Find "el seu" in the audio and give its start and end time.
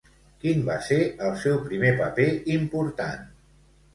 1.27-1.59